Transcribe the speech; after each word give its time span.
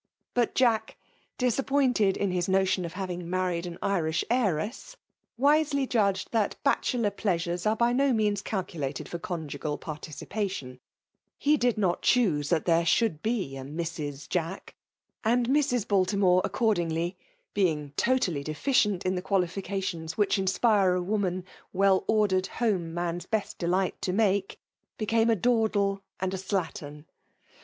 But 0.33 0.55
Jade, 0.55 0.95
disaib. 1.37 1.67
pointed 1.67 2.17
in 2.17 2.31
his 2.31 2.49
notion 2.49 2.85
of 2.85 2.93
having 2.93 3.29
married 3.29 3.67
an 3.67 3.77
Irish 3.83 4.25
heiress, 4.31 4.97
wisely 5.37 5.85
judged 5.85 6.31
thai 6.31 6.49
bachelor 6.63 7.11
plea* 7.11 7.35
flHvea 7.35 7.69
are 7.69 7.75
by 7.75 7.93
bo 7.93 8.11
means 8.11 8.41
calculated 8.41 9.07
for 9.07 9.19
conjoeal 9.19 9.77
participation. 9.79 10.79
He 11.37 11.55
Hd 11.55 11.77
not 11.77 12.01
choose 12.01 12.49
Uiat 12.49 12.63
theie 12.63 12.81
fllioidd 12.81 13.21
be 13.21 13.55
a 13.55 13.61
Mrs. 13.63 14.27
Jack; 14.27 14.73
and 15.23 15.47
Mrs. 15.49 15.85
Baltimote 15.85 16.41
accordingly, 16.45 17.15
being 17.53 17.93
totally 17.95 18.41
deficient 18.43 19.05
in 19.05 19.13
the 19.13 19.21
qua» 19.21 19.41
hficatiooB 19.41 20.13
which 20.13 20.39
ins{»re 20.39 20.97
a 20.97 20.99
woman" 20.99 21.45
Weiloi^r'd 21.75 22.47
home 22.57 22.91
iBoas 22.95 23.29
beit 23.29 23.53
dslighi 23.59 23.93
to 24.01 24.11
make^*' 24.13 24.55
became 24.97 25.29
a 25.29 25.35
dawdle 25.35 26.01
and 26.19 26.33
a 26.33 26.37
slattern. 26.37 27.05